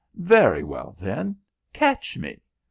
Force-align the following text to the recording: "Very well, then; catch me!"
"Very 0.15 0.63
well, 0.63 0.97
then; 0.99 1.35
catch 1.73 2.17
me!" 2.17 2.41